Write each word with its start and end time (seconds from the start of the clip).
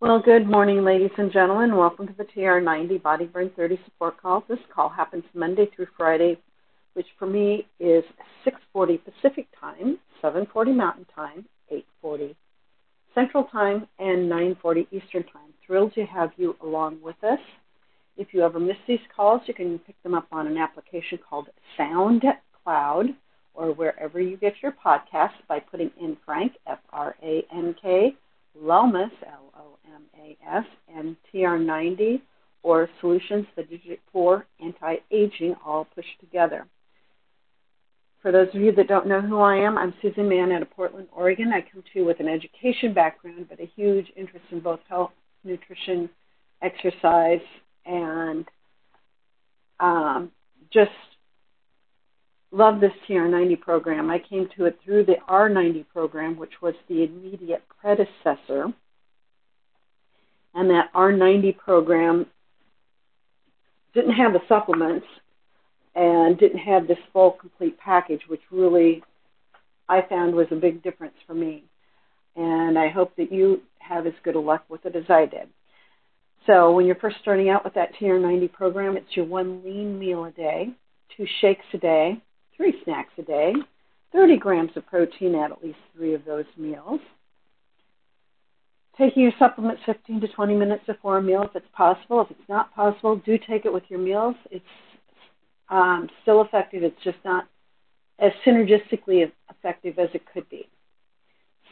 Well, 0.00 0.18
good 0.18 0.48
morning, 0.48 0.82
ladies 0.82 1.10
and 1.18 1.30
gentlemen. 1.30 1.76
Welcome 1.76 2.06
to 2.06 2.14
the 2.14 2.24
TR90 2.24 3.02
Body 3.02 3.26
Burn 3.26 3.50
30 3.50 3.78
support 3.84 4.16
call. 4.16 4.42
This 4.48 4.58
call 4.74 4.88
happens 4.88 5.24
Monday 5.34 5.66
through 5.76 5.88
Friday, 5.94 6.38
which 6.94 7.06
for 7.18 7.26
me 7.26 7.66
is 7.78 8.02
6:40 8.42 8.96
Pacific 9.04 9.46
Time, 9.60 9.98
7:40 10.22 10.72
Mountain 10.74 11.04
Time, 11.14 11.44
8:40 11.70 12.34
Central 13.14 13.44
Time, 13.44 13.86
and 13.98 14.26
9:40 14.26 14.86
Eastern 14.90 15.22
Time. 15.24 15.52
Thrilled 15.66 15.92
to 15.92 16.06
have 16.06 16.32
you 16.38 16.56
along 16.62 17.02
with 17.02 17.22
us. 17.22 17.40
If 18.16 18.32
you 18.32 18.40
ever 18.40 18.58
miss 18.58 18.78
these 18.86 19.06
calls, 19.14 19.42
you 19.44 19.52
can 19.52 19.78
pick 19.80 20.02
them 20.02 20.14
up 20.14 20.28
on 20.32 20.46
an 20.46 20.56
application 20.56 21.18
called 21.18 21.50
SoundCloud 21.78 23.14
or 23.52 23.72
wherever 23.72 24.18
you 24.18 24.38
get 24.38 24.62
your 24.62 24.72
podcasts 24.72 25.46
by 25.46 25.60
putting 25.60 25.90
in 26.00 26.16
Frank 26.24 26.56
F 26.66 26.80
R 26.90 27.16
A 27.22 27.44
N 27.52 27.74
K 27.74 28.16
Lomas 28.58 29.10
L 29.26 29.52
O 29.56 29.78
M 29.86 30.02
A 30.18 30.36
S, 30.48 30.64
and 30.94 31.16
TR90, 31.32 32.20
or 32.62 32.88
Solutions 33.00 33.46
for 33.54 33.62
digit 33.64 34.00
poor 34.12 34.46
Anti-Aging, 34.62 35.54
all 35.64 35.86
pushed 35.94 36.18
together. 36.20 36.66
For 38.22 38.32
those 38.32 38.48
of 38.54 38.60
you 38.60 38.72
that 38.72 38.88
don't 38.88 39.06
know 39.06 39.22
who 39.22 39.40
I 39.40 39.56
am, 39.56 39.78
I'm 39.78 39.94
Susan 40.02 40.28
Mahon 40.28 40.52
out 40.52 40.60
of 40.60 40.70
Portland, 40.70 41.08
Oregon. 41.10 41.52
I 41.54 41.62
come 41.62 41.82
to 41.82 41.98
you 41.98 42.04
with 42.04 42.20
an 42.20 42.28
education 42.28 42.92
background, 42.92 43.46
but 43.48 43.60
a 43.60 43.70
huge 43.74 44.12
interest 44.14 44.44
in 44.50 44.60
both 44.60 44.80
health, 44.88 45.12
nutrition, 45.42 46.10
exercise, 46.60 47.40
and 47.86 48.44
um, 49.80 50.30
just 50.70 50.90
love 52.52 52.80
this 52.80 52.92
TR90 53.08 53.60
program. 53.60 54.10
I 54.10 54.18
came 54.18 54.48
to 54.56 54.64
it 54.64 54.78
through 54.84 55.04
the 55.04 55.16
R90 55.28 55.86
program, 55.92 56.36
which 56.36 56.60
was 56.60 56.74
the 56.88 57.04
immediate 57.04 57.62
predecessor 57.80 58.72
and 60.54 60.70
that 60.70 60.92
R90 60.94 61.56
program 61.56 62.26
didn't 63.94 64.14
have 64.14 64.32
the 64.32 64.40
supplements 64.48 65.06
and 65.94 66.38
didn't 66.38 66.58
have 66.58 66.86
this 66.86 66.98
full 67.12 67.32
complete 67.32 67.78
package, 67.78 68.22
which 68.28 68.40
really 68.50 69.02
I 69.88 70.02
found 70.08 70.34
was 70.34 70.46
a 70.50 70.56
big 70.56 70.82
difference 70.82 71.14
for 71.26 71.34
me. 71.34 71.64
And 72.36 72.78
I 72.78 72.88
hope 72.88 73.16
that 73.16 73.32
you 73.32 73.62
have 73.80 74.06
as 74.06 74.12
good 74.22 74.36
a 74.36 74.40
luck 74.40 74.64
with 74.68 74.86
it 74.86 74.94
as 74.94 75.08
I 75.08 75.26
did. 75.26 75.48
So 76.46 76.72
when 76.72 76.86
you're 76.86 76.94
first 76.94 77.16
starting 77.20 77.50
out 77.50 77.64
with 77.64 77.74
that 77.74 77.94
TR90 78.00 78.52
program, 78.52 78.96
it's 78.96 79.16
your 79.16 79.26
one 79.26 79.62
lean 79.64 79.98
meal 79.98 80.24
a 80.24 80.30
day, 80.30 80.70
two 81.16 81.26
shakes 81.40 81.64
a 81.74 81.78
day, 81.78 82.22
three 82.60 82.74
snacks 82.84 83.12
a 83.16 83.22
day, 83.22 83.54
30 84.12 84.36
grams 84.36 84.70
of 84.76 84.86
protein 84.86 85.34
at 85.34 85.50
at 85.50 85.64
least 85.64 85.78
three 85.96 86.12
of 86.12 86.22
those 86.26 86.44
meals, 86.58 87.00
taking 88.98 89.22
your 89.22 89.32
supplements 89.38 89.80
15 89.86 90.20
to 90.20 90.28
20 90.28 90.54
minutes 90.54 90.84
before 90.86 91.16
a 91.16 91.22
meal 91.22 91.42
if 91.42 91.56
it's 91.56 91.66
possible. 91.72 92.20
If 92.20 92.30
it's 92.30 92.48
not 92.50 92.74
possible, 92.74 93.16
do 93.16 93.38
take 93.38 93.64
it 93.64 93.72
with 93.72 93.84
your 93.88 93.98
meals. 93.98 94.34
It's 94.50 94.64
um, 95.70 96.10
still 96.20 96.42
effective. 96.42 96.82
It's 96.82 97.02
just 97.02 97.16
not 97.24 97.48
as 98.18 98.32
synergistically 98.46 99.32
effective 99.48 99.98
as 99.98 100.10
it 100.12 100.22
could 100.30 100.46
be. 100.50 100.68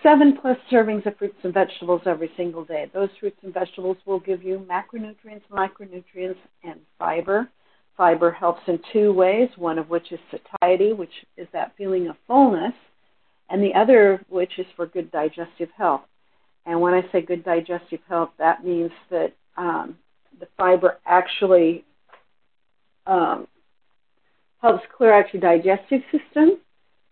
Seven 0.03 0.39
plus 0.41 0.57
servings 0.73 1.05
of 1.05 1.19
fruits 1.19 1.37
and 1.43 1.53
vegetables 1.53 2.01
every 2.07 2.31
single 2.35 2.65
day. 2.65 2.91
Those 2.95 3.11
fruits 3.21 3.37
and 3.43 3.53
vegetables 3.53 3.99
will 4.07 4.21
give 4.21 4.43
you 4.43 4.65
macronutrients, 4.71 5.43
micronutrients, 5.53 6.39
and 6.65 6.81
fiber. 6.99 7.51
Fiber 7.99 8.31
helps 8.31 8.63
in 8.69 8.79
two 8.93 9.13
ways, 9.13 9.49
one 9.57 9.77
of 9.77 9.91
which 9.91 10.13
is 10.13 10.21
satiety, 10.31 10.93
which 10.93 11.13
is 11.37 11.49
that 11.53 11.75
feeling 11.77 12.07
of 12.07 12.17
fullness, 12.29 12.73
and 13.51 13.61
the 13.61 13.75
other 13.75 14.25
which 14.29 14.57
is 14.59 14.67
for 14.77 14.87
good 14.87 15.11
digestive 15.11 15.69
health. 15.77 16.03
And 16.65 16.81
when 16.81 16.95
I 16.95 17.03
say 17.11 17.23
good 17.23 17.45
digestive 17.45 17.99
health, 18.09 18.31
that 18.39 18.65
means 18.65 18.93
that 19.11 19.33
um, 19.57 19.99
the 20.39 20.47
fiber 20.57 20.99
actually 21.05 21.85
um, 23.05 23.49
helps 24.63 24.85
clear 24.97 25.13
out 25.13 25.35
your 25.35 25.43
digestive 25.43 26.03
system. 26.13 26.59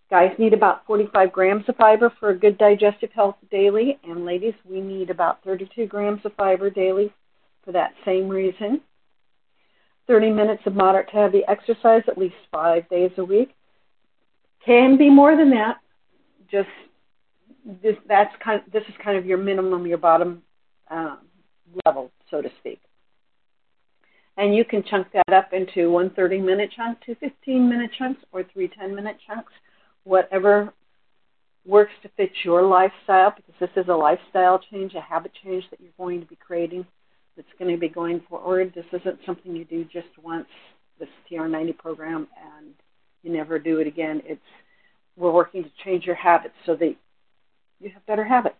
Guys 0.08 0.30
need 0.38 0.52
about 0.52 0.86
45 0.86 1.32
grams 1.32 1.68
of 1.68 1.74
fiber 1.74 2.12
for 2.20 2.30
a 2.30 2.38
good 2.38 2.58
digestive 2.58 3.10
health 3.12 3.34
daily, 3.50 3.98
and 4.04 4.24
ladies, 4.24 4.54
we 4.64 4.80
need 4.80 5.10
about 5.10 5.42
32 5.42 5.86
grams 5.86 6.20
of 6.24 6.32
fiber 6.34 6.70
daily 6.70 7.12
for 7.64 7.72
that 7.72 7.92
same 8.04 8.28
reason. 8.28 8.80
30 10.06 10.30
minutes 10.30 10.62
of 10.66 10.74
moderate 10.74 11.08
to 11.10 11.16
heavy 11.16 11.42
exercise 11.48 12.02
at 12.08 12.18
least 12.18 12.34
five 12.50 12.88
days 12.88 13.10
a 13.18 13.24
week. 13.24 13.54
Can 14.64 14.96
be 14.96 15.10
more 15.10 15.36
than 15.36 15.50
that. 15.50 15.78
Just 16.50 16.68
this 17.82 17.96
that's 18.08 18.34
kind 18.42 18.62
of, 18.64 18.72
this 18.72 18.82
is 18.88 18.94
kind 19.02 19.16
of 19.16 19.26
your 19.26 19.38
minimum, 19.38 19.86
your 19.86 19.98
bottom 19.98 20.42
um, 20.90 21.18
level, 21.84 22.10
so 22.30 22.40
to 22.40 22.48
speak. 22.60 22.80
And 24.36 24.54
you 24.54 24.64
can 24.64 24.84
chunk 24.84 25.08
that 25.12 25.32
up 25.32 25.52
into 25.52 25.90
one 25.90 26.10
30 26.10 26.40
minute 26.40 26.70
chunk, 26.76 26.98
two 27.04 27.16
15 27.18 27.68
minute 27.68 27.90
chunks, 27.98 28.20
or 28.32 28.44
three 28.52 28.68
10 28.68 28.94
minute 28.94 29.16
chunks, 29.26 29.52
whatever 30.04 30.72
works 31.64 31.92
to 32.02 32.08
fit 32.16 32.30
your 32.44 32.62
lifestyle, 32.62 33.32
because 33.34 33.54
this 33.58 33.70
is 33.82 33.88
a 33.88 33.94
lifestyle 33.94 34.60
change, 34.70 34.94
a 34.94 35.00
habit 35.00 35.32
change 35.42 35.64
that 35.70 35.80
you're 35.80 35.90
going 35.98 36.20
to 36.20 36.26
be 36.26 36.36
creating 36.36 36.86
that's 37.36 37.48
going 37.58 37.72
to 37.74 37.78
be 37.78 37.88
going 37.88 38.20
forward. 38.28 38.72
This 38.74 38.86
isn't 38.92 39.18
something 39.26 39.54
you 39.54 39.64
do 39.64 39.84
just 39.84 40.08
once, 40.22 40.48
this 40.98 41.08
TR90 41.30 41.76
program, 41.78 42.26
and 42.58 42.72
you 43.22 43.32
never 43.32 43.58
do 43.58 43.78
it 43.78 43.86
again. 43.86 44.22
It's 44.24 44.40
we're 45.16 45.32
working 45.32 45.64
to 45.64 45.70
change 45.84 46.04
your 46.04 46.14
habits 46.14 46.54
so 46.66 46.76
that 46.76 46.94
you 47.80 47.90
have 47.90 48.04
better 48.06 48.24
habits. 48.24 48.56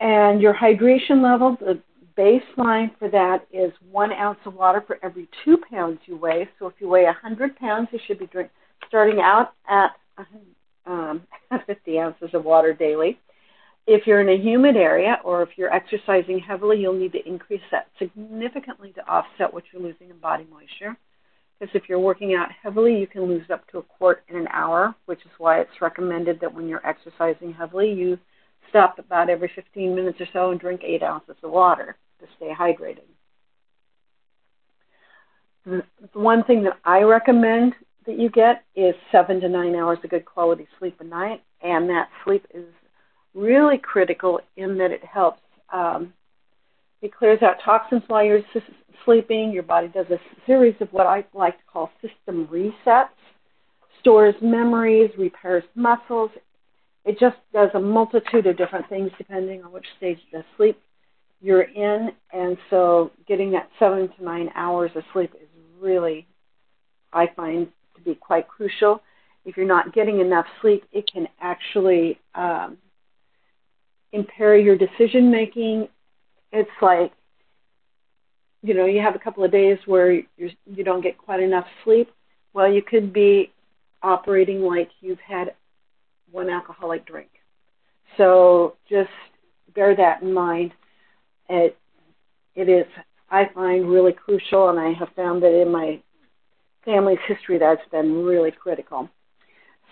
And 0.00 0.40
your 0.40 0.54
hydration 0.54 1.22
level, 1.22 1.56
the 1.60 1.78
baseline 2.16 2.90
for 2.98 3.08
that 3.10 3.46
is 3.52 3.72
one 3.90 4.12
ounce 4.12 4.38
of 4.46 4.54
water 4.54 4.82
for 4.86 4.98
every 5.02 5.28
two 5.44 5.58
pounds 5.70 5.98
you 6.06 6.16
weigh. 6.16 6.48
So 6.58 6.66
if 6.66 6.74
you 6.80 6.88
weigh 6.88 7.04
100 7.04 7.56
pounds, 7.56 7.88
you 7.92 7.98
should 8.06 8.18
be 8.18 8.26
drink, 8.26 8.50
starting 8.88 9.20
out 9.20 9.52
at 9.68 9.90
um, 10.86 11.22
50 11.66 11.98
ounces 11.98 12.30
of 12.32 12.44
water 12.44 12.72
daily. 12.72 13.18
If 13.92 14.06
you're 14.06 14.20
in 14.20 14.28
a 14.28 14.40
humid 14.40 14.76
area 14.76 15.18
or 15.24 15.42
if 15.42 15.48
you're 15.56 15.74
exercising 15.74 16.38
heavily, 16.38 16.78
you'll 16.78 16.94
need 16.94 17.10
to 17.10 17.28
increase 17.28 17.60
that 17.72 17.88
significantly 17.98 18.92
to 18.92 19.04
offset 19.08 19.52
what 19.52 19.64
you're 19.72 19.82
losing 19.82 20.10
in 20.10 20.18
body 20.18 20.46
moisture. 20.48 20.96
Because 21.58 21.74
if 21.74 21.88
you're 21.88 21.98
working 21.98 22.34
out 22.34 22.50
heavily, 22.62 22.96
you 22.96 23.08
can 23.08 23.24
lose 23.24 23.50
up 23.52 23.66
to 23.72 23.78
a 23.78 23.82
quart 23.82 24.22
in 24.28 24.36
an 24.36 24.46
hour, 24.52 24.94
which 25.06 25.18
is 25.22 25.32
why 25.38 25.60
it's 25.60 25.80
recommended 25.80 26.38
that 26.38 26.54
when 26.54 26.68
you're 26.68 26.86
exercising 26.86 27.52
heavily, 27.52 27.92
you 27.92 28.16
stop 28.68 29.00
about 29.00 29.28
every 29.28 29.50
15 29.56 29.92
minutes 29.92 30.20
or 30.20 30.26
so 30.32 30.52
and 30.52 30.60
drink 30.60 30.82
8 30.84 31.02
ounces 31.02 31.34
of 31.42 31.50
water 31.50 31.96
to 32.20 32.26
stay 32.36 32.54
hydrated. 32.56 33.00
The 35.66 35.82
one 36.12 36.44
thing 36.44 36.62
that 36.62 36.78
I 36.84 37.00
recommend 37.00 37.74
that 38.06 38.20
you 38.20 38.30
get 38.30 38.62
is 38.76 38.94
7 39.10 39.40
to 39.40 39.48
9 39.48 39.74
hours 39.74 39.98
of 40.04 40.10
good 40.10 40.24
quality 40.24 40.68
sleep 40.78 40.96
a 41.00 41.04
night, 41.04 41.42
and 41.60 41.90
that 41.90 42.08
sleep 42.24 42.46
is 42.54 42.66
really 43.34 43.78
critical 43.78 44.40
in 44.56 44.76
that 44.78 44.90
it 44.90 45.04
helps 45.04 45.40
um, 45.72 46.12
it 47.02 47.14
clears 47.14 47.42
out 47.42 47.56
toxins 47.64 48.02
while 48.08 48.24
you're 48.24 48.42
sleeping. 49.04 49.52
Your 49.52 49.62
body 49.62 49.88
does 49.88 50.06
a 50.10 50.18
series 50.46 50.74
of 50.80 50.92
what 50.92 51.06
I 51.06 51.24
like 51.32 51.56
to 51.56 51.64
call 51.72 51.90
system 52.02 52.46
resets, 52.48 53.08
stores 54.00 54.34
memories, 54.42 55.10
repairs 55.16 55.64
muscles. 55.74 56.30
It 57.04 57.18
just 57.18 57.36
does 57.52 57.70
a 57.74 57.80
multitude 57.80 58.46
of 58.46 58.58
different 58.58 58.88
things 58.88 59.10
depending 59.16 59.64
on 59.64 59.72
which 59.72 59.86
stage 59.96 60.18
of 60.34 60.44
sleep 60.56 60.78
you're 61.40 61.62
in. 61.62 62.10
And 62.32 62.58
so 62.68 63.10
getting 63.26 63.50
that 63.52 63.70
seven 63.78 64.08
to 64.08 64.24
nine 64.24 64.50
hours 64.54 64.90
of 64.94 65.02
sleep 65.12 65.32
is 65.40 65.48
really, 65.80 66.26
I 67.12 67.28
find, 67.34 67.68
to 67.96 68.02
be 68.02 68.14
quite 68.14 68.46
crucial. 68.46 69.02
If 69.46 69.56
you're 69.56 69.66
not 69.66 69.94
getting 69.94 70.20
enough 70.20 70.44
sleep, 70.60 70.84
it 70.92 71.10
can 71.10 71.26
actually 71.40 72.20
um, 72.34 72.76
impair 74.12 74.56
your 74.56 74.76
decision 74.76 75.30
making. 75.30 75.88
It's 76.52 76.70
like 76.80 77.12
you 78.62 78.74
know 78.74 78.86
you 78.86 79.00
have 79.00 79.14
a 79.14 79.18
couple 79.18 79.44
of 79.44 79.52
days 79.52 79.78
where 79.86 80.12
you're, 80.12 80.50
you 80.66 80.84
don't 80.84 81.02
get 81.02 81.18
quite 81.18 81.40
enough 81.40 81.66
sleep. 81.84 82.10
Well 82.52 82.72
you 82.72 82.82
could 82.82 83.12
be 83.12 83.52
operating 84.02 84.62
like 84.62 84.90
you've 85.00 85.20
had 85.20 85.54
one 86.30 86.48
alcoholic 86.48 87.06
drink. 87.06 87.30
So 88.16 88.76
just 88.88 89.10
bear 89.74 89.94
that 89.96 90.22
in 90.22 90.32
mind. 90.32 90.72
It 91.48 91.76
it 92.54 92.68
is 92.68 92.86
i 93.30 93.48
find 93.54 93.88
really 93.88 94.12
crucial 94.12 94.68
and 94.70 94.78
i 94.78 94.92
have 94.92 95.08
found 95.14 95.42
that 95.42 95.60
in 95.60 95.70
my 95.70 96.00
family's 96.84 97.18
history 97.26 97.58
that's 97.58 97.86
been 97.90 98.24
really 98.24 98.50
critical 98.50 99.08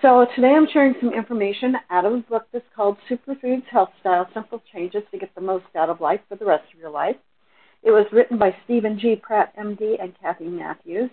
so 0.03 0.27
today 0.35 0.55
I'm 0.55 0.69
sharing 0.73 0.95
some 1.01 1.13
information 1.13 1.75
out 1.91 2.05
of 2.05 2.13
a 2.13 2.19
book 2.19 2.47
that's 2.53 2.65
called 2.75 2.97
Superfoods 3.11 3.65
Health 3.67 3.91
Style 4.01 4.29
Simple 4.33 4.63
Changes 4.73 5.03
to 5.11 5.19
Get 5.19 5.35
the 5.35 5.41
Most 5.41 5.65
Out 5.77 5.91
of 5.91 6.01
Life 6.01 6.21
for 6.29 6.37
the 6.37 6.45
Rest 6.45 6.65
of 6.73 6.81
Your 6.81 6.91
Life. 6.91 7.17
It 7.83 7.91
was 7.91 8.07
written 8.13 8.39
by 8.39 8.55
Steven 8.65 8.99
G. 8.99 9.17
Pratt, 9.17 9.57
MD, 9.57 10.03
and 10.03 10.13
Kathy 10.21 10.47
Matthews. 10.47 11.11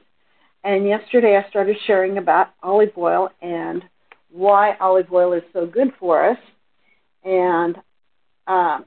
And 0.64 0.86
yesterday 0.88 1.38
I 1.38 1.50
started 1.50 1.78
sharing 1.86 2.18
about 2.18 2.50
olive 2.62 2.92
oil 2.98 3.30
and 3.42 3.84
why 4.32 4.76
olive 4.80 5.12
oil 5.12 5.34
is 5.34 5.44
so 5.54 5.66
good 5.66 5.90
for 6.00 6.30
us. 6.30 6.38
And 7.24 7.78
um, 8.48 8.86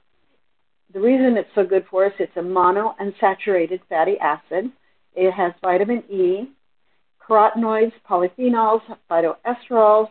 the 0.93 1.01
reason 1.01 1.37
it's 1.37 1.49
so 1.55 1.65
good 1.65 1.87
for 1.91 2.06
us, 2.06 2.12
it's 2.19 2.37
a 2.37 2.41
monounsaturated 2.41 3.81
fatty 3.89 4.19
acid. 4.19 4.71
It 5.15 5.33
has 5.33 5.53
vitamin 5.61 6.05
E, 6.11 6.51
carotenoids, 7.29 7.93
polyphenols, 8.09 8.81
phytoesterols. 9.11 10.09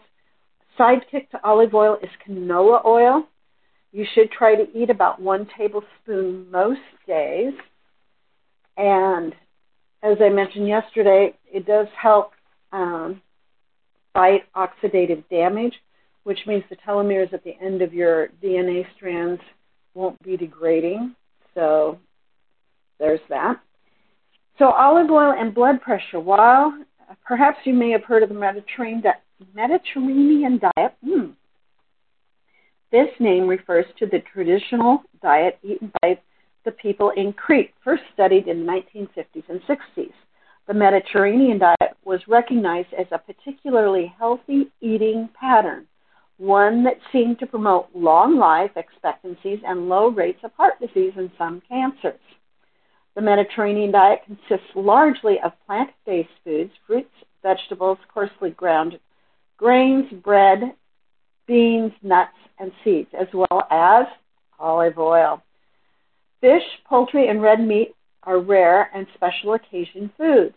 Sidekick 0.77 1.29
to 1.31 1.39
olive 1.43 1.73
oil 1.73 1.97
is 2.01 2.09
canola 2.27 2.85
oil. 2.85 3.23
You 3.91 4.05
should 4.13 4.31
try 4.31 4.55
to 4.55 4.65
eat 4.77 4.89
about 4.89 5.21
one 5.21 5.47
tablespoon 5.57 6.51
most 6.51 6.79
days. 7.07 7.53
And 8.75 9.33
as 10.03 10.17
I 10.21 10.29
mentioned 10.29 10.67
yesterday, 10.67 11.33
it 11.51 11.65
does 11.65 11.87
help 11.99 12.31
um, 12.71 13.21
fight 14.13 14.43
oxidative 14.55 15.23
damage, 15.29 15.73
which 16.23 16.39
means 16.45 16.63
the 16.69 16.75
telomeres 16.75 17.33
at 17.33 17.43
the 17.43 17.55
end 17.61 17.81
of 17.81 17.93
your 17.93 18.29
DNA 18.43 18.85
strands 18.95 19.41
won't 19.95 20.21
be 20.23 20.37
degrading. 20.37 21.15
So 21.55 21.97
there's 22.99 23.19
that. 23.29 23.59
So 24.59 24.65
olive 24.65 25.09
oil 25.09 25.33
and 25.37 25.53
blood 25.53 25.81
pressure. 25.81 26.19
While 26.19 26.77
perhaps 27.25 27.59
you 27.65 27.73
may 27.73 27.91
have 27.91 28.03
heard 28.03 28.23
of 28.23 28.29
the 28.29 28.35
Mediterranean, 28.35 29.03
diet, 30.59 30.93
mm, 31.05 31.33
this 32.91 33.09
name 33.19 33.47
refers 33.47 33.85
to 33.99 34.05
the 34.05 34.19
traditional 34.33 35.03
diet 35.21 35.59
eaten 35.63 35.91
by 36.01 36.19
the 36.63 36.71
people 36.71 37.11
in 37.11 37.33
Crete, 37.33 37.73
first 37.83 38.03
studied 38.13 38.47
in 38.47 38.65
the 38.65 38.71
1950s 38.71 39.43
and 39.49 39.61
60s. 39.61 40.13
The 40.67 40.73
Mediterranean 40.73 41.59
diet 41.59 41.97
was 42.03 42.27
recognized 42.27 42.93
as 42.97 43.07
a 43.11 43.17
particularly 43.17 44.13
healthy 44.17 44.67
eating 44.81 45.29
pattern, 45.39 45.87
one 46.37 46.83
that 46.83 46.99
seemed 47.11 47.39
to 47.39 47.45
promote 47.45 47.87
long 47.93 48.37
life 48.37 48.71
expectancies 48.75 49.59
and 49.65 49.89
low 49.89 50.09
rates 50.09 50.39
of 50.43 50.51
heart 50.53 50.79
disease 50.79 51.13
and 51.15 51.31
some 51.37 51.61
cancers. 51.69 52.19
The 53.17 53.23
Mediterranean 53.23 53.89
diet 53.89 54.19
consists 54.27 54.69
largely 54.75 55.39
of 55.43 55.51
plant 55.65 55.89
based 56.05 56.29
foods, 56.43 56.71
fruits, 56.85 57.09
vegetables, 57.41 57.97
coarsely 58.13 58.51
ground 58.51 58.99
grains, 59.57 60.05
bread, 60.23 60.75
beans, 61.47 61.91
nuts, 62.03 62.37
and 62.59 62.71
seeds, 62.83 63.09
as 63.19 63.25
well 63.33 63.63
as 63.71 64.05
olive 64.59 64.99
oil. 64.99 65.41
Fish, 66.41 66.61
poultry, 66.87 67.27
and 67.29 67.41
red 67.41 67.59
meat 67.59 67.95
are 68.21 68.37
rare 68.37 68.91
and 68.93 69.07
special 69.15 69.55
occasion 69.55 70.11
foods. 70.15 70.53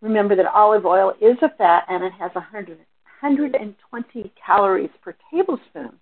Remember 0.00 0.34
that 0.34 0.46
olive 0.46 0.86
oil 0.86 1.12
is 1.20 1.36
a 1.42 1.54
fat 1.58 1.84
and 1.90 2.02
it 2.02 2.14
has 2.14 2.30
100, 2.32 2.78
120 2.78 4.32
calories 4.46 4.88
per 5.04 5.14
tablespoon. 5.30 5.92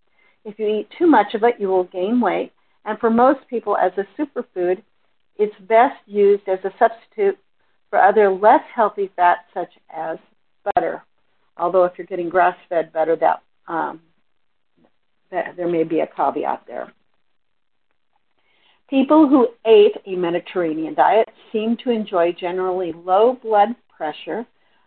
If 0.44 0.60
you 0.60 0.68
eat 0.68 0.90
too 0.96 1.08
much 1.08 1.34
of 1.34 1.42
it, 1.42 1.56
you 1.58 1.66
will 1.66 1.84
gain 1.90 2.20
weight. 2.20 2.52
And 2.84 3.00
for 3.00 3.10
most 3.10 3.40
people, 3.50 3.76
as 3.76 3.90
a 3.98 4.06
superfood, 4.16 4.80
it's 5.38 5.54
best 5.68 5.96
used 6.06 6.48
as 6.48 6.58
a 6.64 6.72
substitute 6.78 7.38
for 7.90 8.00
other 8.00 8.30
less 8.30 8.62
healthy 8.74 9.10
fats 9.16 9.42
such 9.54 9.72
as 9.94 10.18
butter. 10.74 11.02
Although 11.56 11.84
if 11.84 11.92
you're 11.96 12.06
getting 12.06 12.28
grass-fed 12.28 12.92
butter, 12.92 13.16
that, 13.16 13.42
um, 13.66 14.00
that 15.30 15.56
there 15.56 15.68
may 15.68 15.84
be 15.84 16.00
a 16.00 16.06
caveat 16.06 16.64
there. 16.66 16.92
People 18.90 19.28
who 19.28 19.48
ate 19.66 19.96
a 20.06 20.16
Mediterranean 20.16 20.94
diet 20.94 21.28
seem 21.52 21.76
to 21.84 21.90
enjoy 21.90 22.32
generally 22.32 22.92
low 22.92 23.38
blood 23.42 23.68
pressure. 23.94 24.46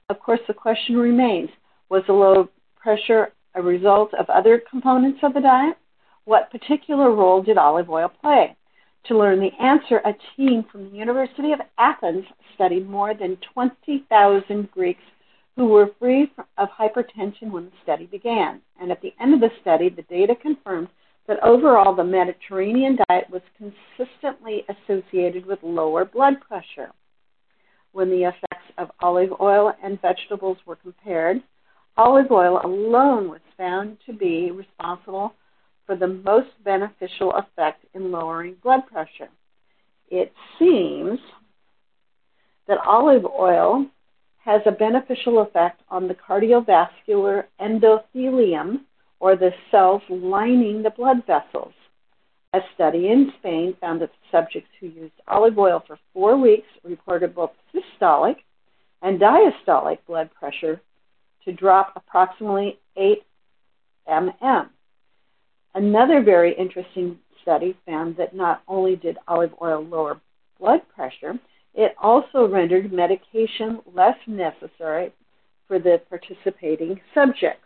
Of 0.10 0.20
course, 0.20 0.40
the 0.48 0.54
question 0.54 0.98
remains 0.98 1.50
was 1.90 2.04
the 2.08 2.14
low 2.14 2.50
pressure 2.78 3.32
a 3.54 3.62
result 3.62 4.14
of 4.14 4.30
other 4.30 4.62
components 4.70 5.20
of 5.24 5.34
the 5.34 5.42
diet? 5.42 5.78
What 6.26 6.52
particular 6.52 7.14
role 7.14 7.44
did 7.44 7.58
olive 7.58 7.90
oil 7.90 8.10
play? 8.22 8.56
To 9.06 9.18
learn 9.18 9.40
the 9.40 9.52
answer, 9.60 9.98
a 10.06 10.14
team 10.36 10.64
from 10.72 10.90
the 10.90 10.98
University 10.98 11.52
of 11.52 11.62
Athens 11.78 12.26
studied 12.54 12.88
more 12.88 13.14
than 13.14 13.38
20,000 13.54 14.72
Greeks 14.72 15.02
who 15.56 15.66
were 15.66 15.92
free 16.00 16.32
of 16.58 16.70
hypertension 16.70 17.52
when 17.52 17.66
the 17.66 17.72
study 17.84 18.06
began. 18.06 18.62
And 18.80 18.92
at 18.92 19.02
the 19.02 19.14
end 19.20 19.34
of 19.34 19.40
the 19.40 19.52
study, 19.62 19.90
the 19.90 20.04
data 20.04 20.36
confirmed 20.36 20.88
that 21.28 21.44
overall 21.44 21.96
the 21.96 22.04
Mediterranean 22.04 22.98
diet 23.08 23.30
was 23.30 23.42
consistently 23.58 24.66
associated 24.70 25.46
with 25.46 25.60
lower 25.64 26.06
blood 26.06 26.36
pressure. 26.42 26.92
When 27.94 28.10
the 28.10 28.24
effects 28.24 28.72
of 28.78 28.92
olive 29.02 29.34
oil 29.42 29.74
and 29.84 30.02
vegetables 30.02 30.58
were 30.66 30.78
compared, 30.78 31.42
olive 31.98 32.32
oil 32.32 32.62
alone 32.64 33.30
was 33.30 33.42
found 33.58 33.98
to 34.06 34.14
be 34.14 34.52
responsible 34.52 35.34
for 35.86 35.96
the 35.96 36.08
most 36.08 36.50
beneficial 36.64 37.34
effect 37.34 37.86
in 37.94 38.12
lowering 38.12 38.56
blood 38.64 38.82
pressure. 38.88 39.30
It 40.10 40.34
seems 40.60 41.20
that 42.68 42.80
olive 42.86 43.26
oil 43.26 43.86
has 44.44 44.62
a 44.66 44.72
beneficial 44.72 45.42
effect 45.42 45.82
on 45.90 46.08
the 46.08 46.16
cardiovascular 46.16 47.46
endothelium 47.60 48.82
or 49.20 49.36
the 49.36 49.52
cells 49.70 50.02
lining 50.10 50.82
the 50.82 50.90
blood 50.90 51.26
vessels. 51.28 51.74
A 52.54 52.60
study 52.74 53.08
in 53.08 53.32
Spain 53.40 53.76
found 53.80 54.02
that 54.02 54.12
subjects 54.32 54.70
who 54.80 54.88
used 54.88 55.14
olive 55.28 55.58
oil 55.58 55.84
for 55.86 55.98
four 56.14 56.38
weeks 56.38 56.68
reported 56.84 57.34
both 57.34 57.52
systolic 57.74 58.38
and 59.02 59.22
diastolic 59.22 60.00
blood 60.08 60.30
pressure 60.38 60.82
to 61.46 61.54
drop 61.54 61.94
approximately 61.96 62.78
8 62.98 63.24
mm. 64.10 64.70
Another 65.74 66.22
very 66.22 66.54
interesting 66.58 67.18
study 67.42 67.78
found 67.86 68.18
that 68.18 68.36
not 68.36 68.62
only 68.68 68.96
did 68.96 69.18
olive 69.28 69.54
oil 69.62 69.84
lower 69.84 70.20
blood 70.60 70.82
pressure, 70.94 71.40
it 71.74 71.96
also 72.02 72.48
rendered 72.48 72.92
medication 72.92 73.80
less 73.94 74.18
necessary 74.28 75.12
for 75.68 75.80
the 75.80 76.02
participating 76.10 77.00
subjects. 77.14 77.66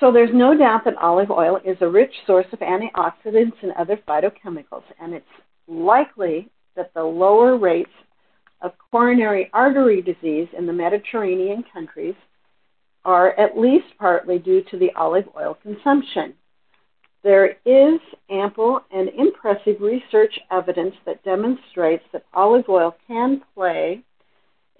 So 0.00 0.12
there's 0.12 0.34
no 0.34 0.56
doubt 0.56 0.84
that 0.84 0.96
olive 0.96 1.30
oil 1.30 1.58
is 1.64 1.78
a 1.80 1.88
rich 1.88 2.12
source 2.26 2.46
of 2.52 2.58
antioxidants 2.58 3.62
and 3.62 3.72
other 3.78 3.98
phytochemicals, 4.06 4.82
and 5.00 5.14
it's 5.14 5.24
likely 5.68 6.50
that 6.74 6.92
the 6.92 7.02
lower 7.02 7.56
rates 7.56 7.90
of 8.60 8.72
coronary 8.90 9.48
artery 9.52 10.02
disease 10.02 10.48
in 10.58 10.66
the 10.66 10.72
Mediterranean 10.72 11.64
countries 11.72 12.14
are 13.06 13.38
at 13.38 13.56
least 13.56 13.86
partly 13.98 14.36
due 14.38 14.62
to 14.68 14.76
the 14.76 14.90
olive 14.96 15.28
oil 15.38 15.56
consumption. 15.62 16.34
There 17.22 17.56
is 17.64 18.00
ample 18.28 18.80
and 18.90 19.08
impressive 19.10 19.80
research 19.80 20.36
evidence 20.50 20.94
that 21.06 21.24
demonstrates 21.24 22.04
that 22.12 22.26
olive 22.34 22.68
oil 22.68 22.96
can 23.06 23.42
play 23.54 24.02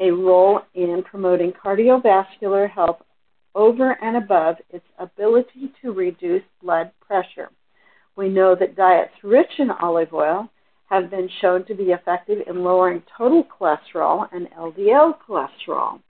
a 0.00 0.10
role 0.10 0.60
in 0.74 1.04
promoting 1.04 1.52
cardiovascular 1.52 2.68
health 2.68 2.98
over 3.54 3.92
and 4.02 4.16
above 4.16 4.56
its 4.70 4.84
ability 4.98 5.72
to 5.80 5.92
reduce 5.92 6.42
blood 6.60 6.90
pressure. 7.00 7.50
We 8.16 8.28
know 8.28 8.56
that 8.56 8.76
diets 8.76 9.14
rich 9.22 9.52
in 9.58 9.70
olive 9.70 10.12
oil 10.12 10.50
have 10.90 11.10
been 11.10 11.28
shown 11.40 11.64
to 11.66 11.74
be 11.74 11.92
effective 11.92 12.42
in 12.48 12.64
lowering 12.64 13.04
total 13.16 13.44
cholesterol 13.44 14.28
and 14.32 14.48
LDL 14.50 15.14
cholesterol. 15.28 16.00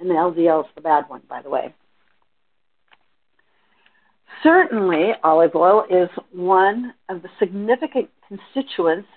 And 0.00 0.10
the 0.10 0.14
LDL 0.14 0.64
is 0.64 0.70
the 0.74 0.80
bad 0.80 1.04
one, 1.08 1.22
by 1.28 1.42
the 1.42 1.50
way. 1.50 1.74
Certainly, 4.42 5.12
olive 5.22 5.54
oil 5.54 5.84
is 5.88 6.08
one 6.32 6.94
of 7.08 7.22
the 7.22 7.28
significant 7.38 8.10
constituents 8.28 9.08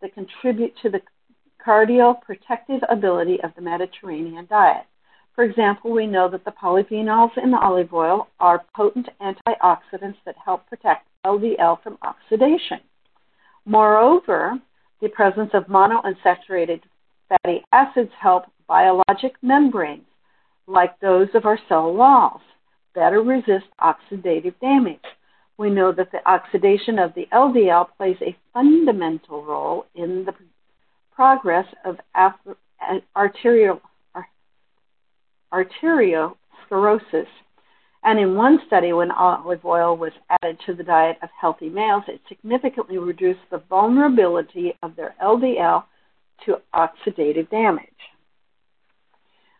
that 0.00 0.14
contribute 0.14 0.74
to 0.82 0.90
the 0.90 1.00
cardioprotective 1.66 2.80
ability 2.88 3.38
of 3.42 3.50
the 3.56 3.62
Mediterranean 3.62 4.46
diet. 4.48 4.84
For 5.34 5.44
example, 5.44 5.90
we 5.90 6.06
know 6.06 6.30
that 6.30 6.44
the 6.44 6.52
polyphenols 6.52 7.36
in 7.36 7.50
the 7.50 7.58
olive 7.58 7.92
oil 7.92 8.28
are 8.40 8.64
potent 8.74 9.08
antioxidants 9.20 10.16
that 10.24 10.36
help 10.42 10.66
protect 10.68 11.06
LDL 11.26 11.82
from 11.82 11.98
oxidation. 12.02 12.80
Moreover, 13.64 14.58
the 15.02 15.08
presence 15.08 15.50
of 15.52 15.64
monounsaturated 15.64 16.80
fatty 17.28 17.64
acids 17.72 18.12
help 18.18 18.44
biologic 18.68 19.34
membranes, 19.42 20.06
like 20.66 20.98
those 21.00 21.28
of 21.34 21.44
our 21.46 21.58
cell 21.68 21.92
walls, 21.92 22.40
better 22.94 23.22
resist 23.22 23.66
oxidative 23.80 24.58
damage. 24.60 25.04
We 25.58 25.70
know 25.70 25.92
that 25.92 26.12
the 26.12 26.26
oxidation 26.28 26.98
of 26.98 27.14
the 27.14 27.26
LDL 27.32 27.88
plays 27.96 28.16
a 28.20 28.36
fundamental 28.52 29.44
role 29.44 29.86
in 29.94 30.24
the 30.24 30.34
progress 31.14 31.66
of 31.84 31.98
arterial 33.16 33.80
arteriosclerosis. 35.52 37.28
And 38.02 38.18
in 38.20 38.34
one 38.34 38.60
study, 38.66 38.92
when 38.92 39.10
olive 39.10 39.64
oil 39.64 39.96
was 39.96 40.12
added 40.28 40.58
to 40.66 40.74
the 40.74 40.84
diet 40.84 41.18
of 41.22 41.30
healthy 41.40 41.68
males, 41.68 42.04
it 42.08 42.20
significantly 42.28 42.98
reduced 42.98 43.40
the 43.50 43.62
vulnerability 43.68 44.74
of 44.82 44.94
their 44.94 45.14
LDL 45.22 45.84
to 46.44 46.60
oxidative 46.74 47.48
damage. 47.50 47.88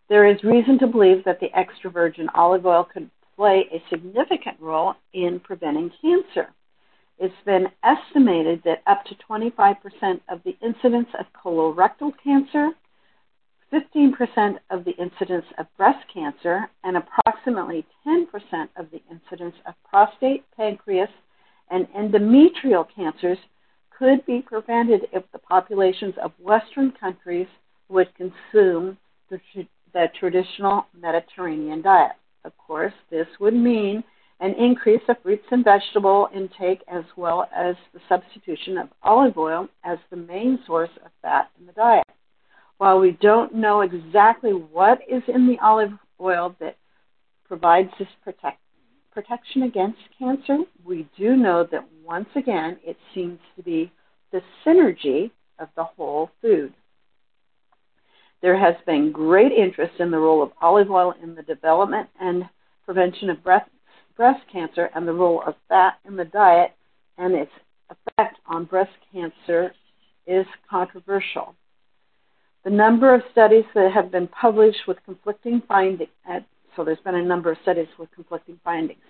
There 0.09 0.27
is 0.27 0.45
reason 0.45 0.79
to 0.79 0.87
believe 0.87 1.25
that 1.25 1.41
the 1.41 1.57
extra 1.57 1.91
virgin 1.91 2.29
olive 2.35 2.65
oil 2.65 2.85
could 2.85 3.11
play 3.35 3.69
a 3.73 3.83
significant 3.91 4.57
role 4.61 4.95
in 5.13 5.41
preventing 5.41 5.91
cancer. 6.01 6.53
It's 7.19 7.35
been 7.45 7.69
estimated 7.83 8.63
that 8.65 8.83
up 8.87 9.05
to 9.07 9.17
25% 9.29 10.21
of 10.29 10.43
the 10.45 10.57
incidence 10.63 11.09
of 11.19 11.27
colorectal 11.33 12.13
cancer, 12.23 12.71
15% 13.73 14.59
of 14.71 14.85
the 14.85 14.93
incidence 14.93 15.47
of 15.59 15.67
breast 15.77 16.07
cancer, 16.13 16.71
and 16.85 16.97
approximately 16.97 17.85
10% 18.07 18.27
of 18.77 18.91
the 18.91 19.03
incidence 19.11 19.57
of 19.67 19.75
prostate, 19.89 20.45
pancreas, 20.57 21.11
and 21.71 21.89
endometrial 21.89 22.87
cancers 22.95 23.39
could 23.99 24.25
be 24.25 24.41
prevented 24.41 25.09
if 25.13 25.25
the 25.33 25.39
populations 25.39 26.15
of 26.23 26.33
Western 26.39 26.93
countries 26.93 27.49
would 27.89 28.09
consume 28.15 28.97
the, 29.31 29.41
the 29.97 30.09
traditional 30.21 30.87
Mediterranean 31.01 31.81
diet. 31.81 32.13
Of 32.45 32.53
course, 32.59 32.93
this 33.11 33.27
would 33.41 33.55
mean 33.55 34.05
an 34.41 34.53
increase 34.59 35.01
of 35.09 35.17
fruits 35.23 35.47
and 35.51 35.65
vegetable 35.65 36.29
intake 36.35 36.83
as 36.87 37.05
well 37.17 37.49
as 37.57 37.77
the 37.95 38.01
substitution 38.07 38.77
of 38.77 38.91
olive 39.03 39.39
oil 39.39 39.69
as 39.85 39.97
the 40.11 40.17
main 40.17 40.59
source 40.67 40.91
of 41.03 41.11
fat 41.23 41.51
in 41.59 41.65
the 41.65 41.73
diet. 41.73 42.05
While 42.77 43.01
we 43.01 43.13
don't 43.23 43.55
know 43.55 43.81
exactly 43.81 44.51
what 44.51 44.99
is 45.09 45.23
in 45.29 45.47
the 45.47 45.59
olive 45.65 45.93
oil 46.21 46.55
that 46.61 46.77
provides 47.49 47.89
this 47.99 48.09
protect, 48.23 48.59
protection 49.15 49.63
against 49.63 50.01
cancer, 50.19 50.59
we 50.85 51.09
do 51.17 51.37
know 51.37 51.67
that 51.73 51.89
once 52.05 52.29
again 52.37 52.77
it 52.85 52.99
seems 53.15 53.39
to 53.57 53.63
be 53.63 53.91
the 54.31 54.43
synergy 54.63 55.31
of 55.59 55.69
the 55.75 55.85
whole 55.85 56.31
food. 56.43 56.75
There 58.43 58.59
has 58.59 58.75
been 58.87 59.13
great 59.13 59.53
interest 59.53 59.95
in 59.99 60.11
the 60.11 60.19
role 60.19 60.43
of 60.43 60.53
olive 60.61 60.91
oil 60.91 61.15
in 61.23 61.35
the 61.35 61.43
development 61.43 62.09
and 62.21 62.49
prevention 62.85 63.31
of 63.31 63.43
breast, 63.43 63.71
breast 64.17 64.41
cancer 64.53 64.91
and 64.95 65.07
the 65.07 65.13
role 65.13 65.43
of 65.47 65.55
fat 65.69 65.99
in 66.07 66.17
the 66.17 66.25
diet 66.25 66.73
and 67.19 67.35
its 67.35 67.53
effect 67.91 68.39
on 68.47 68.65
breast 68.65 68.93
cancer 69.13 69.73
is 70.27 70.47
controversial. 70.69 71.55
The 72.65 72.71
number 72.71 73.15
of 73.15 73.23
studies 73.31 73.65
that 73.75 73.93
have 73.93 74.11
been 74.11 74.29
published 74.29 74.89
with 74.89 75.03
conflicting 75.05 75.63
findings, 75.69 76.11
so 76.75 76.85
there's 76.85 76.99
been 77.05 77.15
a 77.15 77.25
number 77.25 77.53
of 77.53 77.59
studies 77.63 77.89
with 77.99 78.11
conflicting 78.13 78.59
findings. 78.65 79.01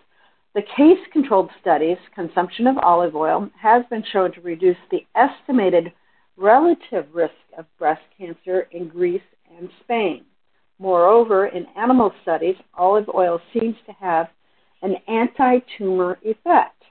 The 0.54 0.62
case 0.62 0.99
controlled 1.12 1.50
studies, 1.61 1.99
consumption 2.14 2.66
of 2.66 2.78
olive 2.78 3.16
oil, 3.16 3.50
has 3.61 3.85
been 3.90 4.04
shown 4.12 4.33
to 4.33 4.40
reduce 4.40 4.76
the 4.90 5.04
estimated 5.14 5.92
relative 6.37 7.07
risk 7.12 7.35
of 7.57 7.64
breast 7.78 8.02
cancer 8.19 8.69
in 8.71 8.88
Greece 8.88 9.23
and 9.57 9.69
Spain. 9.83 10.25
Moreover, 10.78 11.47
in 11.47 11.66
animal 11.76 12.12
studies, 12.23 12.57
olive 12.75 13.09
oil 13.14 13.40
seems 13.52 13.76
to 13.87 13.93
have 13.93 14.28
an 14.83 14.97
anti 15.09 15.61
tumor 15.78 16.19
effect. 16.23 16.83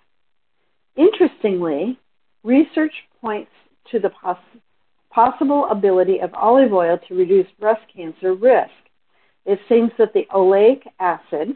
Interestingly, 0.96 2.00
research 2.44 2.94
points 3.22 3.52
to 3.92 4.00
the 4.00 4.10
poss- 4.10 4.38
possible 5.12 5.68
ability 5.70 6.20
of 6.20 6.34
olive 6.34 6.74
oil 6.74 6.98
to 7.08 7.16
reduce 7.16 7.48
breast 7.60 7.82
cancer 7.96 8.34
risk. 8.34 8.72
It 9.46 9.60
seems 9.70 9.92
that 9.98 10.14
the 10.14 10.28
oleic 10.34 10.82
acid, 11.00 11.56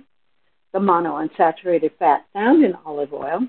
the 0.72 0.80
monounsaturated 0.80 1.92
fat 1.98 2.26
found 2.34 2.64
in 2.64 2.76
olive 2.86 3.14
oil, 3.14 3.48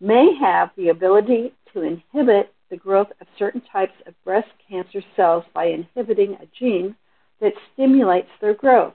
may 0.00 0.34
have 0.38 0.70
the 0.76 0.90
ability 0.90 1.54
to 1.72 1.82
inhibit 1.82 2.52
the 2.72 2.76
growth 2.78 3.08
of 3.20 3.26
certain 3.38 3.60
types 3.70 3.92
of 4.06 4.14
breast 4.24 4.48
cancer 4.66 5.02
cells 5.14 5.44
by 5.52 5.66
inhibiting 5.66 6.32
a 6.40 6.46
gene 6.58 6.96
that 7.38 7.52
stimulates 7.74 8.30
their 8.40 8.54
growth. 8.54 8.94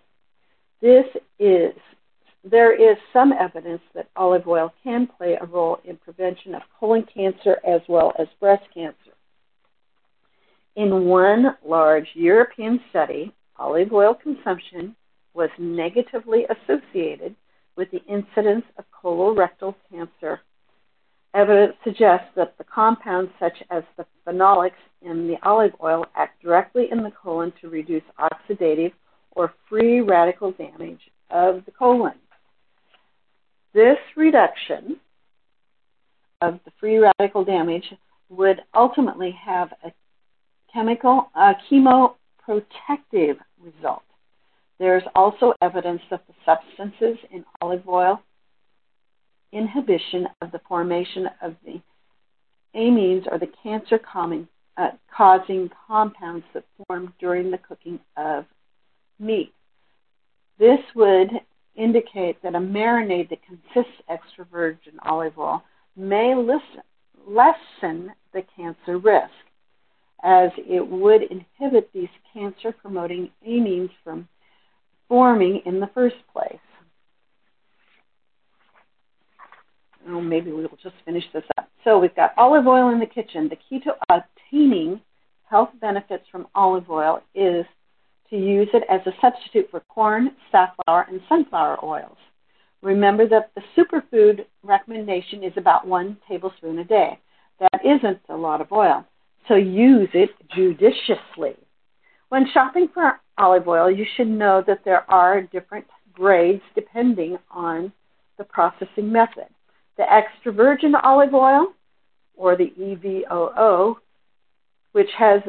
This 0.81 1.05
is 1.39 1.73
there 2.43 2.73
is 2.73 2.97
some 3.13 3.33
evidence 3.33 3.81
that 3.93 4.09
olive 4.15 4.47
oil 4.47 4.73
can 4.83 5.07
play 5.17 5.37
a 5.39 5.45
role 5.45 5.79
in 5.85 5.97
prevention 5.97 6.55
of 6.55 6.61
colon 6.79 7.05
cancer 7.13 7.57
as 7.67 7.81
well 7.87 8.13
as 8.17 8.27
breast 8.39 8.63
cancer. 8.73 9.11
In 10.75 11.05
one 11.05 11.55
large 11.63 12.07
European 12.13 12.79
study, 12.89 13.31
olive 13.57 13.93
oil 13.93 14.15
consumption 14.15 14.95
was 15.35 15.49
negatively 15.59 16.45
associated 16.45 17.35
with 17.75 17.91
the 17.91 18.03
incidence 18.05 18.65
of 18.79 18.85
colorectal 19.03 19.75
cancer. 19.91 20.39
Evidence 21.33 21.75
suggests 21.83 22.27
that 22.35 22.57
the 22.57 22.63
compounds 22.63 23.31
such 23.39 23.57
as 23.69 23.83
the 23.97 24.05
phenolics 24.25 24.71
in 25.01 25.27
the 25.27 25.37
olive 25.43 25.73
oil 25.83 26.05
act 26.15 26.41
directly 26.41 26.87
in 26.91 27.03
the 27.03 27.11
colon 27.11 27.53
to 27.61 27.69
reduce 27.69 28.03
oxidative 28.19 28.93
or 29.31 29.53
free 29.69 30.01
radical 30.01 30.51
damage 30.51 31.01
of 31.29 31.63
the 31.65 31.71
colon. 31.71 32.15
This 33.73 33.97
reduction 34.15 34.97
of 36.41 36.59
the 36.65 36.71
free 36.79 36.97
radical 36.97 37.43
damage 37.43 37.93
would 38.29 38.61
ultimately 38.73 39.31
have 39.31 39.71
a 39.83 39.91
chemical, 40.73 41.29
a 41.35 41.53
chemoprotective 41.69 43.37
result. 43.61 44.03
There 44.79 44.97
is 44.97 45.03
also 45.15 45.53
evidence 45.61 46.01
that 46.09 46.23
the 46.27 46.33
substances 46.45 47.17
in 47.31 47.43
olive 47.61 47.87
oil 47.87 48.21
inhibition 49.51 50.27
of 50.41 50.51
the 50.51 50.61
formation 50.67 51.27
of 51.41 51.55
the 51.65 51.81
amines 52.75 53.25
or 53.31 53.39
the 53.39 53.49
cancer 53.63 53.99
uh, 54.77 54.89
causing 55.15 55.69
compounds 55.87 56.45
that 56.53 56.63
form 56.85 57.13
during 57.19 57.49
the 57.49 57.57
cooking 57.57 57.99
of 58.15 58.45
meat. 59.19 59.53
This 60.59 60.79
would 60.95 61.29
indicate 61.75 62.41
that 62.43 62.55
a 62.55 62.59
marinade 62.59 63.29
that 63.29 63.39
consists 63.43 64.01
extra 64.09 64.45
virgin 64.45 64.93
olive 65.05 65.37
oil 65.37 65.63
may 65.95 66.35
listen, 66.35 66.83
lessen 67.27 68.11
the 68.33 68.43
cancer 68.55 68.97
risk, 68.97 69.31
as 70.23 70.49
it 70.57 70.85
would 70.87 71.23
inhibit 71.23 71.89
these 71.93 72.09
cancer 72.33 72.71
promoting 72.71 73.29
amines 73.47 73.89
from 74.03 74.27
forming 75.07 75.61
in 75.65 75.79
the 75.79 75.89
first 75.93 76.15
place. 76.33 76.59
Oh, 80.07 80.21
maybe 80.21 80.51
we 80.51 80.61
will 80.61 80.77
just 80.81 80.95
finish 81.05 81.23
this 81.33 81.43
up. 81.57 81.69
So 81.83 81.99
we've 81.99 82.15
got 82.15 82.31
olive 82.37 82.65
oil 82.65 82.89
in 82.89 82.99
the 82.99 83.05
kitchen. 83.05 83.49
The 83.49 83.57
key 83.69 83.79
to 83.81 83.93
obtaining 84.09 85.01
health 85.49 85.69
benefits 85.81 86.23
from 86.31 86.47
olive 86.55 86.89
oil 86.89 87.21
is 87.35 87.65
to 88.29 88.37
use 88.37 88.69
it 88.73 88.83
as 88.89 89.01
a 89.05 89.15
substitute 89.21 89.69
for 89.69 89.81
corn, 89.81 90.31
safflower, 90.51 91.05
and 91.09 91.21
sunflower 91.27 91.83
oils. 91.83 92.17
Remember 92.81 93.27
that 93.27 93.51
the 93.55 93.61
superfood 93.75 94.45
recommendation 94.63 95.43
is 95.43 95.53
about 95.57 95.87
one 95.87 96.17
tablespoon 96.27 96.79
a 96.79 96.83
day. 96.83 97.19
That 97.59 97.81
isn't 97.83 98.19
a 98.29 98.35
lot 98.35 98.61
of 98.61 98.71
oil, 98.71 99.05
so 99.47 99.55
use 99.55 100.09
it 100.13 100.29
judiciously. 100.55 101.55
When 102.29 102.45
shopping 102.53 102.89
for 102.93 103.19
olive 103.37 103.67
oil, 103.67 103.89
you 103.89 104.05
should 104.15 104.27
know 104.27 104.63
that 104.67 104.83
there 104.85 105.09
are 105.09 105.41
different 105.41 105.85
grades 106.13 106.61
depending 106.75 107.37
on 107.49 107.91
the 108.37 108.43
processing 108.43 109.11
method. 109.11 109.47
The 109.97 110.11
extra 110.11 110.51
virgin 110.51 110.93
olive 110.95 111.33
oil, 111.33 111.73
or 112.35 112.55
the 112.55 112.71
EVOO, 112.79 113.95
which 114.91 115.09
has 115.17 115.41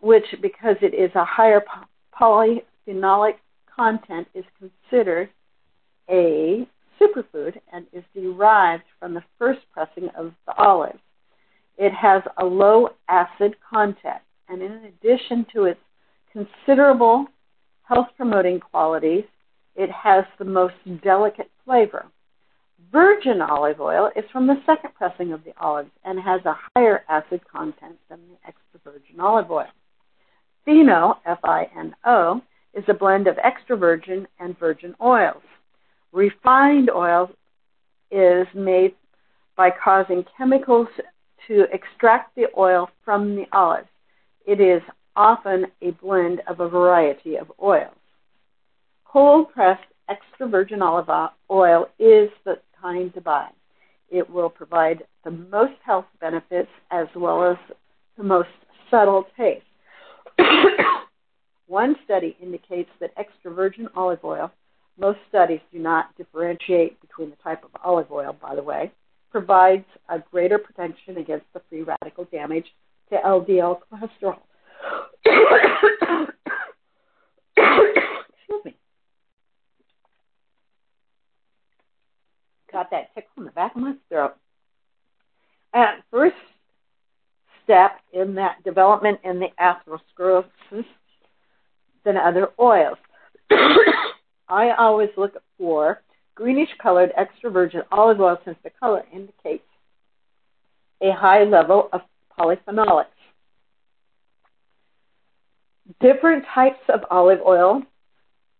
which 0.00 0.24
because 0.40 0.76
it 0.80 0.94
is 0.94 1.10
a 1.14 1.24
higher 1.24 1.62
polyphenolic 2.18 3.34
content 3.74 4.28
is 4.34 4.44
considered 4.58 5.28
a 6.08 6.66
superfood 7.00 7.58
and 7.72 7.86
is 7.92 8.04
derived 8.14 8.84
from 8.98 9.14
the 9.14 9.24
first 9.38 9.60
pressing 9.72 10.08
of 10.16 10.32
the 10.46 10.54
olive. 10.56 10.98
It 11.76 11.92
has 11.92 12.22
a 12.38 12.44
low 12.44 12.90
acid 13.08 13.56
content, 13.68 14.22
and 14.48 14.62
in 14.62 14.72
addition 14.84 15.46
to 15.52 15.64
its 15.64 15.80
considerable 16.32 17.26
health 17.82 18.08
promoting 18.16 18.60
qualities, 18.60 19.24
it 19.76 19.90
has 19.90 20.24
the 20.38 20.44
most 20.44 20.74
delicate 21.02 21.50
flavor. 21.64 22.06
Virgin 22.90 23.42
olive 23.42 23.80
oil 23.80 24.10
is 24.16 24.24
from 24.32 24.46
the 24.46 24.62
second 24.64 24.94
pressing 24.94 25.32
of 25.32 25.44
the 25.44 25.52
olives 25.60 25.90
and 26.04 26.18
has 26.18 26.40
a 26.46 26.56
higher 26.74 27.04
acid 27.08 27.40
content 27.50 27.98
than 28.08 28.20
the 28.28 28.48
extra 28.48 28.80
virgin 28.82 29.20
olive 29.20 29.50
oil. 29.50 29.66
Fino, 30.64 31.18
F-I-N-O, 31.26 32.40
is 32.74 32.84
a 32.88 32.94
blend 32.94 33.26
of 33.26 33.36
extra 33.42 33.76
virgin 33.76 34.26
and 34.38 34.58
virgin 34.58 34.94
oils. 35.02 35.42
Refined 36.12 36.88
oil 36.88 37.30
is 38.10 38.46
made 38.54 38.94
by 39.56 39.70
causing 39.70 40.24
chemicals 40.36 40.88
to 41.46 41.66
extract 41.72 42.34
the 42.36 42.46
oil 42.56 42.88
from 43.04 43.34
the 43.34 43.44
olives. 43.52 43.88
It 44.46 44.60
is 44.60 44.82
often 45.14 45.66
a 45.82 45.90
blend 45.90 46.40
of 46.46 46.60
a 46.60 46.68
variety 46.68 47.36
of 47.36 47.52
oils. 47.62 47.94
Cold 49.04 49.52
pressed 49.52 49.82
extra 50.08 50.48
virgin 50.48 50.80
olive 50.80 51.30
oil 51.50 51.88
is 51.98 52.30
the 52.44 52.58
kind 52.80 53.12
to 53.14 53.20
buy. 53.20 53.48
It 54.10 54.28
will 54.28 54.48
provide 54.48 55.04
the 55.24 55.30
most 55.30 55.74
health 55.84 56.06
benefits 56.20 56.70
as 56.90 57.06
well 57.14 57.44
as 57.44 57.56
the 58.16 58.24
most 58.24 58.48
subtle 58.90 59.26
taste. 59.36 59.64
One 61.66 61.96
study 62.04 62.36
indicates 62.42 62.90
that 63.00 63.10
extra 63.16 63.52
virgin 63.52 63.88
olive 63.94 64.24
oil, 64.24 64.50
most 64.98 65.18
studies 65.28 65.60
do 65.72 65.78
not 65.78 66.16
differentiate 66.16 67.00
between 67.00 67.30
the 67.30 67.36
type 67.36 67.62
of 67.64 67.70
olive 67.84 68.10
oil, 68.10 68.36
by 68.40 68.54
the 68.54 68.62
way, 68.62 68.90
provides 69.30 69.84
a 70.08 70.18
greater 70.30 70.58
protection 70.58 71.18
against 71.18 71.46
the 71.52 71.60
free 71.68 71.82
radical 71.82 72.24
damage 72.24 72.66
to 73.10 73.16
LDL 73.16 73.80
cholesterol. 73.92 74.38
Excuse 77.56 78.64
me. 78.64 78.74
Got 82.78 82.92
that 82.92 83.12
tickle 83.12 83.30
in 83.38 83.44
the 83.46 83.50
back 83.50 83.74
of 83.74 83.82
my 83.82 83.94
throat. 84.08 84.36
And 85.74 86.00
first 86.12 86.36
step 87.64 87.98
in 88.12 88.36
that 88.36 88.62
development 88.62 89.18
in 89.24 89.40
the 89.40 89.48
atherosclerosis 89.60 90.84
than 92.04 92.16
other 92.16 92.50
oils. 92.60 92.98
I 94.48 94.70
always 94.78 95.08
look 95.16 95.42
for 95.58 96.02
greenish 96.36 96.68
colored 96.80 97.10
extra 97.16 97.50
virgin 97.50 97.82
olive 97.90 98.20
oil 98.20 98.38
since 98.44 98.56
the 98.62 98.70
color 98.70 99.02
indicates 99.12 99.66
a 101.02 101.10
high 101.10 101.42
level 101.42 101.88
of 101.92 102.02
polyphenolics. 102.38 103.06
Different 106.00 106.44
types 106.54 106.78
of 106.88 107.00
olive 107.10 107.40
oil 107.44 107.82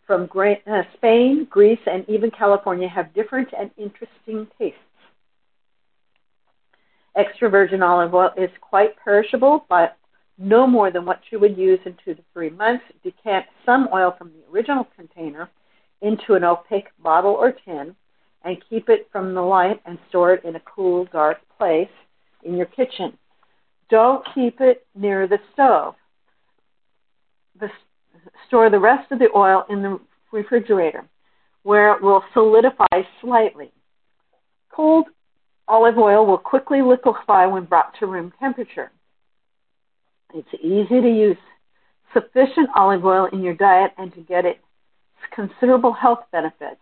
from 0.09 0.29
uh, 0.35 0.83
Spain, 0.97 1.47
Greece, 1.51 1.79
and 1.87 2.09
even 2.09 2.31
California 2.31 2.89
have 2.89 3.15
different 3.15 3.51
and 3.57 3.71
interesting 3.77 4.49
tastes. 4.59 4.79
Extra 7.15 7.51
virgin 7.51 7.83
olive 7.83 8.15
oil 8.15 8.31
is 8.39 8.51
quite 8.61 8.97
perishable, 9.05 9.67
but 9.69 9.99
no 10.39 10.67
more 10.67 10.91
than 10.91 11.05
what 11.05 11.21
you 11.31 11.39
would 11.39 11.59
use 11.59 11.79
in 11.85 11.95
two 12.03 12.15
to 12.15 12.23
three 12.33 12.49
months. 12.49 12.85
Decant 13.05 13.45
some 13.67 13.89
oil 13.93 14.15
from 14.17 14.31
the 14.33 14.51
original 14.51 14.89
container 14.97 15.51
into 16.01 16.35
an 16.35 16.45
opaque 16.45 16.89
bottle 17.03 17.33
or 17.33 17.53
tin 17.53 17.95
and 18.45 18.57
keep 18.71 18.89
it 18.89 19.09
from 19.13 19.35
the 19.35 19.43
light 19.43 19.81
and 19.85 19.99
store 20.09 20.33
it 20.33 20.45
in 20.45 20.57
a 20.57 20.61
cool, 20.61 21.05
dark 21.13 21.39
place 21.59 21.91
in 22.45 22.57
your 22.57 22.67
kitchen. 22.67 23.19
Don't 23.91 24.25
keep 24.35 24.61
it 24.61 24.87
near 24.95 25.27
the 25.27 25.39
stove. 25.53 25.97
The, 27.61 27.69
store 28.47 28.71
the 28.71 28.79
rest 28.79 29.11
of 29.13 29.19
the 29.19 29.29
oil 29.35 29.65
in 29.69 29.83
the 29.83 30.01
refrigerator 30.33 31.05
where 31.63 31.93
it 31.93 32.03
will 32.03 32.23
solidify 32.33 33.03
slightly. 33.21 33.71
Cold 34.71 35.07
olive 35.67 35.99
oil 35.99 36.25
will 36.25 36.39
quickly 36.39 36.81
liquefy 36.81 37.47
when 37.47 37.65
brought 37.65 37.95
to 37.99 38.07
room 38.07 38.33
temperature. 38.41 38.91
It's 40.35 40.49
easy 40.63 41.01
to 41.01 41.09
use 41.09 41.37
sufficient 42.15 42.71
olive 42.75 43.05
oil 43.05 43.27
in 43.33 43.43
your 43.43 43.55
diet 43.55 43.93
and 43.99 44.13
to 44.15 44.21
get 44.21 44.45
its 44.45 44.61
considerable 45.35 45.93
health 45.93 46.21
benefits. 46.33 46.81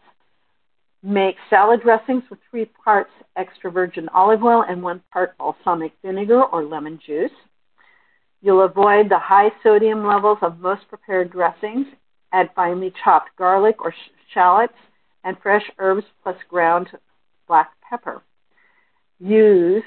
Make 1.02 1.36
salad 1.50 1.82
dressings 1.82 2.22
with 2.30 2.38
three 2.50 2.66
parts 2.66 3.10
extra 3.36 3.70
virgin 3.70 4.08
olive 4.10 4.42
oil 4.42 4.64
and 4.68 4.82
one 4.82 5.02
part 5.12 5.36
balsamic 5.38 5.92
vinegar 6.04 6.42
or 6.42 6.64
lemon 6.64 7.00
juice. 7.04 7.30
You'll 8.42 8.64
avoid 8.64 9.08
the 9.08 9.18
high 9.18 9.50
sodium 9.62 10.06
levels 10.06 10.38
of 10.42 10.60
most 10.60 10.88
prepared 10.88 11.32
dressings. 11.32 11.86
Add 12.32 12.50
finely 12.54 12.92
chopped 13.02 13.30
garlic 13.36 13.80
or 13.80 13.94
shallots 14.32 14.74
and 15.24 15.36
fresh 15.42 15.68
herbs 15.78 16.04
plus 16.22 16.36
ground 16.48 16.88
black 17.48 17.70
pepper. 17.88 18.22
Use 19.18 19.82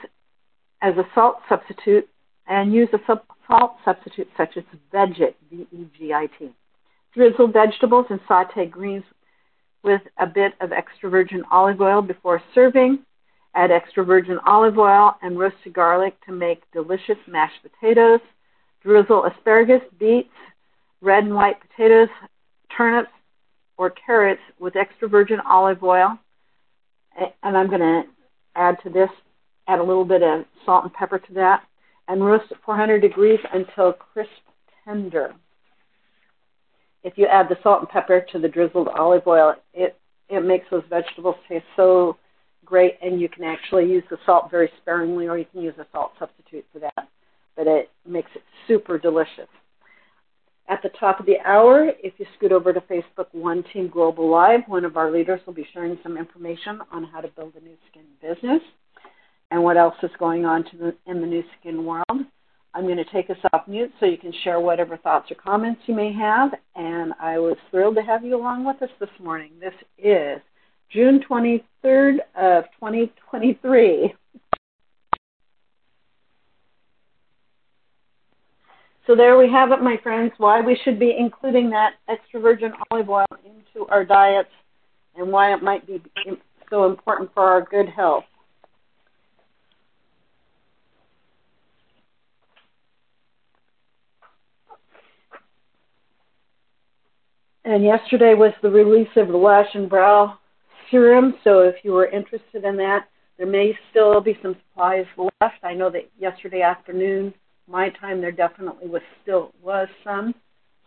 as 0.81 0.95
a 0.97 1.07
salt 1.13 1.37
substitute 1.47 2.07
and 2.47 2.73
use 2.73 2.89
a 2.93 2.99
salt 3.47 3.75
substitute 3.85 4.27
such 4.35 4.57
as 4.57 4.63
Vegit, 4.93 5.35
V-E-G-I-T. 5.51 6.49
Drizzle 7.13 7.47
vegetables 7.47 8.07
and 8.09 8.19
saute 8.27 8.65
greens 8.65 9.03
with 9.83 10.01
a 10.17 10.25
bit 10.25 10.53
of 10.59 10.71
extra 10.71 11.09
virgin 11.09 11.43
olive 11.51 11.79
oil 11.79 12.01
before 12.01 12.41
serving. 12.55 12.99
Add 13.55 13.71
extra 13.71 14.03
virgin 14.03 14.39
olive 14.45 14.77
oil 14.77 15.15
and 15.21 15.39
roasted 15.39 15.73
garlic 15.73 16.13
to 16.25 16.31
make 16.31 16.69
delicious 16.71 17.17
mashed 17.27 17.61
potatoes. 17.61 18.19
Drizzle 18.83 19.25
asparagus, 19.25 19.81
beets, 19.99 20.29
red 21.01 21.23
and 21.23 21.35
white 21.35 21.57
potatoes, 21.61 22.09
turnips, 22.75 23.09
or 23.77 23.89
carrots 23.91 24.41
with 24.59 24.75
extra 24.75 25.07
virgin 25.07 25.39
olive 25.49 25.83
oil. 25.83 26.17
And 27.43 27.57
I'm 27.57 27.67
going 27.67 27.79
to 27.79 28.03
add 28.55 28.77
to 28.83 28.89
this, 28.89 29.09
add 29.67 29.79
a 29.79 29.83
little 29.83 30.05
bit 30.05 30.23
of 30.23 30.45
salt 30.65 30.83
and 30.83 30.93
pepper 30.93 31.19
to 31.19 31.33
that, 31.33 31.63
and 32.07 32.25
roast 32.25 32.51
at 32.51 32.57
400 32.65 33.01
degrees 33.01 33.39
until 33.53 33.93
crisp 33.93 34.31
tender 34.85 35.33
if 37.03 37.17
you 37.17 37.27
add 37.27 37.47
the 37.49 37.57
salt 37.63 37.79
and 37.79 37.89
pepper 37.89 38.25
to 38.31 38.39
the 38.39 38.47
drizzled 38.47 38.87
olive 38.89 39.25
oil, 39.27 39.55
it 39.73 39.95
it 40.29 40.41
makes 40.41 40.65
those 40.69 40.83
vegetables 40.89 41.35
taste 41.47 41.65
so 41.75 42.17
great, 42.65 42.97
and 43.01 43.19
you 43.19 43.27
can 43.27 43.43
actually 43.43 43.85
use 43.85 44.03
the 44.11 44.17
salt 44.25 44.51
very 44.51 44.69
sparingly, 44.81 45.27
or 45.27 45.37
you 45.37 45.45
can 45.51 45.61
use 45.61 45.73
a 45.79 45.87
salt 45.91 46.11
substitute 46.19 46.65
for 46.71 46.79
that. 46.79 47.07
But 47.59 47.67
it 47.67 47.89
makes 48.07 48.31
it 48.35 48.41
super 48.69 48.97
delicious. 48.97 49.49
At 50.69 50.81
the 50.81 50.87
top 50.97 51.19
of 51.19 51.25
the 51.25 51.39
hour, 51.45 51.91
if 52.01 52.13
you 52.17 52.25
scoot 52.37 52.53
over 52.53 52.71
to 52.71 52.79
Facebook 52.79 53.25
One 53.33 53.65
Team 53.73 53.89
Global 53.89 54.29
Live, 54.29 54.61
one 54.67 54.85
of 54.85 54.95
our 54.95 55.11
leaders 55.11 55.41
will 55.45 55.53
be 55.53 55.67
sharing 55.73 55.97
some 56.01 56.17
information 56.17 56.79
on 56.89 57.03
how 57.03 57.19
to 57.19 57.27
build 57.27 57.51
a 57.57 57.59
Nu 57.59 57.73
Skin 57.91 58.05
business 58.21 58.61
and 59.51 59.61
what 59.61 59.75
else 59.75 59.95
is 60.03 60.11
going 60.17 60.45
on 60.45 60.63
the, 60.79 60.95
in 61.05 61.19
the 61.19 61.27
Nu 61.27 61.43
Skin 61.59 61.83
world. 61.83 62.25
I'm 62.73 62.85
going 62.85 62.95
to 62.95 63.11
take 63.11 63.29
us 63.29 63.35
off 63.51 63.67
mute 63.67 63.91
so 63.99 64.05
you 64.05 64.17
can 64.17 64.31
share 64.45 64.61
whatever 64.61 64.95
thoughts 64.95 65.29
or 65.29 65.35
comments 65.35 65.81
you 65.85 65.95
may 65.95 66.13
have. 66.13 66.51
And 66.77 67.11
I 67.19 67.39
was 67.39 67.57
thrilled 67.71 67.95
to 67.95 68.03
have 68.03 68.23
you 68.23 68.37
along 68.37 68.63
with 68.63 68.81
us 68.81 68.89
this 69.01 69.09
morning. 69.21 69.51
This 69.59 69.73
is 69.97 70.39
June 70.93 71.19
23rd 71.29 72.19
of 72.37 72.63
2023. 72.79 74.13
So 79.07 79.15
there 79.15 79.37
we 79.37 79.49
have 79.51 79.71
it, 79.71 79.81
my 79.81 79.97
friends, 80.03 80.33
why 80.37 80.61
we 80.61 80.79
should 80.83 80.99
be 80.99 81.15
including 81.17 81.69
that 81.71 81.93
extra 82.07 82.39
virgin 82.39 82.73
olive 82.91 83.09
oil 83.09 83.25
into 83.43 83.87
our 83.89 84.05
diets 84.05 84.49
and 85.15 85.31
why 85.31 85.53
it 85.53 85.63
might 85.63 85.87
be 85.87 86.01
so 86.69 86.85
important 86.85 87.31
for 87.33 87.43
our 87.43 87.61
good 87.61 87.89
health. 87.89 88.25
And 97.65 97.83
yesterday 97.83 98.33
was 98.33 98.53
the 98.61 98.69
release 98.69 99.09
of 99.15 99.27
the 99.27 99.37
Lash 99.37 99.67
and 99.75 99.89
Brow 99.89 100.39
Serum. 100.89 101.35
So 101.43 101.59
if 101.59 101.75
you 101.83 101.91
were 101.91 102.07
interested 102.07 102.63
in 102.63 102.77
that, 102.77 103.07
there 103.37 103.45
may 103.45 103.77
still 103.91 104.21
be 104.21 104.37
some 104.41 104.55
supplies 104.69 105.05
left. 105.17 105.63
I 105.63 105.73
know 105.73 105.89
that 105.91 106.09
yesterday 106.19 106.61
afternoon, 106.61 107.33
my 107.69 107.89
time, 107.89 108.19
there 108.19 108.31
definitely 108.31 108.87
was 108.87 109.01
still 109.21 109.51
was 109.61 109.87
some. 110.03 110.33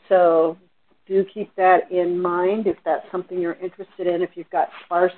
So 0.09 0.59
do 1.07 1.25
keep 1.33 1.55
that 1.57 1.91
in 1.91 2.21
mind 2.21 2.67
if 2.67 2.77
that's 2.85 3.07
something 3.11 3.39
you're 3.41 3.55
interested 3.55 4.07
in. 4.07 4.21
If 4.23 4.31
you've 4.35 4.51
got 4.51 4.69
sparse 4.85 5.13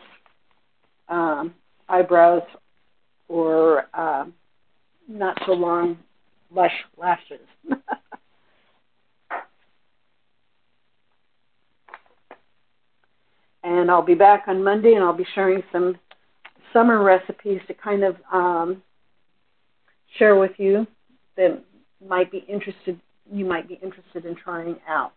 um, 1.08 1.54
eyebrows 1.88 2.42
or 3.28 3.86
um, 3.94 4.34
not 5.08 5.38
so 5.46 5.52
long 5.52 5.98
lush 6.54 6.72
lashes. 6.96 7.40
and 13.62 13.90
I'll 13.90 14.02
be 14.02 14.14
back 14.14 14.44
on 14.46 14.62
Monday, 14.62 14.94
and 14.94 15.02
I'll 15.02 15.16
be 15.16 15.26
sharing 15.34 15.62
some 15.72 15.98
summer 16.72 17.02
recipes 17.02 17.60
to 17.68 17.74
kind 17.74 18.04
of 18.04 18.16
um, 18.32 18.82
share 20.18 20.36
with 20.36 20.52
you 20.58 20.86
that 21.36 21.62
might 22.06 22.30
be 22.30 22.44
interested. 22.48 23.00
You 23.30 23.44
might 23.44 23.68
be 23.68 23.78
interested 23.82 24.26
in 24.26 24.36
trying 24.36 24.76
out. 24.88 25.12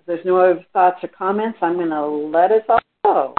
If 0.00 0.06
there's 0.06 0.24
no 0.24 0.36
other 0.38 0.64
thoughts 0.72 0.98
or 1.02 1.08
comments, 1.08 1.58
I'm 1.60 1.74
going 1.74 1.90
to 1.90 2.06
let 2.06 2.52
us 2.52 2.62
all 2.68 2.80
go. 3.04 3.34